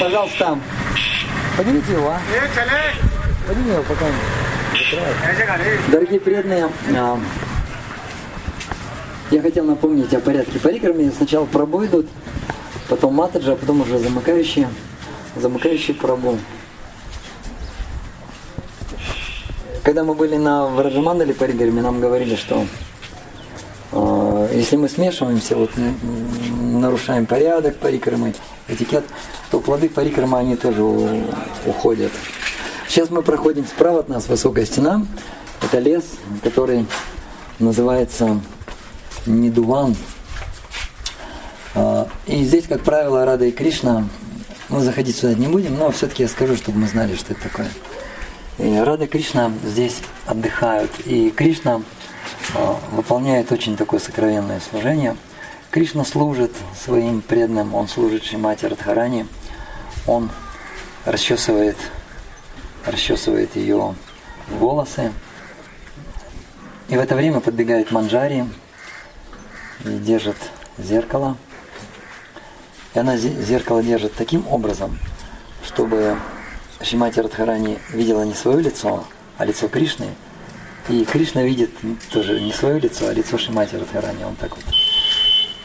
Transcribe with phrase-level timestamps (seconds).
[0.00, 0.58] Пожалуйста,
[1.58, 2.20] поднимите его, а?
[3.46, 5.90] Подними его, пока не.
[5.92, 7.20] Дорогие преданные, а,
[9.30, 11.12] я хотел напомнить о порядке парикрами.
[11.14, 12.06] Сначала пробой идут,
[12.88, 14.68] потом матаджи, а потом уже замыкающие,
[15.36, 16.38] замыкающие пробу.
[19.82, 22.64] Когда мы были на Враджамандале парикраме, нам говорили, что
[23.92, 25.70] э, если мы смешиваемся, вот
[26.78, 28.34] нарушаем порядок парикрамы,
[28.68, 29.04] этикет,
[29.50, 30.82] то плоды парикрама, они тоже
[31.66, 32.12] уходят.
[32.88, 35.06] Сейчас мы проходим справа от нас высокая стена.
[35.62, 36.04] Это лес,
[36.42, 36.86] который
[37.58, 38.40] называется
[39.26, 39.94] Нидуван.
[41.74, 44.08] А, и здесь, как правило, Рада и Кришна,
[44.68, 47.68] мы заходить сюда не будем, но все-таки я скажу, чтобы мы знали, что это такое.
[48.58, 50.90] И Рада и Кришна здесь отдыхают.
[51.04, 51.82] И Кришна
[52.54, 55.16] а, выполняет очень такое сокровенное служение.
[55.70, 59.26] Кришна служит своим преданным, он служит Шимати Радхарани,
[60.08, 60.28] он
[61.04, 61.76] расчесывает,
[62.84, 63.94] расчесывает ее
[64.48, 65.12] волосы.
[66.88, 68.46] И в это время подбегает Манджари,
[69.84, 70.36] и держит
[70.76, 71.36] зеркало.
[72.94, 74.98] И она зеркало держит таким образом,
[75.64, 76.18] чтобы
[76.82, 79.04] Шимати Радхарани видела не свое лицо,
[79.38, 80.08] а лицо Кришны.
[80.88, 81.70] И Кришна видит
[82.10, 84.24] тоже не свое лицо, а лицо Шимати Радхарани.
[84.24, 84.64] Он так вот.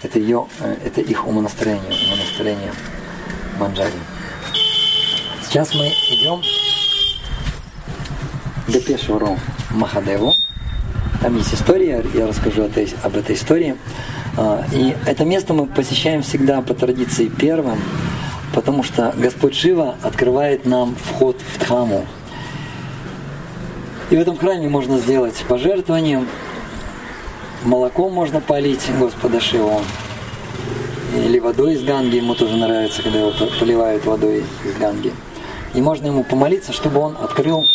[0.05, 2.71] Это, ее, э, это их умонастроение, умонастроение
[3.59, 3.97] Манджари.
[5.43, 6.43] Сейчас мы идем
[8.67, 9.39] до Пешвару
[9.71, 10.31] Махадеву.
[11.23, 13.75] Там есть история, я расскажу об этой истории.
[14.37, 17.79] А, и это место мы посещаем всегда по традиции первым,
[18.53, 22.05] потому что Господь Шива открывает нам вход в Дхаму.
[24.11, 26.23] И в этом храме можно сделать пожертвование,
[27.65, 29.81] молоком можно полить Господа Шиву,
[31.15, 35.13] или водой из Ганги, ему тоже нравится, когда его поливают водой из Ганги.
[35.73, 37.65] И можно ему помолиться, чтобы он открыл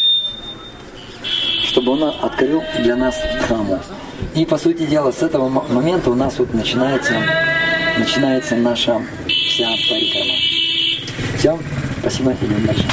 [1.71, 3.79] чтобы он открыл для нас храму.
[4.35, 7.15] И по сути дела с этого момента у нас вот начинается,
[7.97, 9.01] начинается наша
[9.49, 10.35] вся парикрама.
[11.39, 11.59] Все,
[12.01, 12.85] спасибо, идем дальше.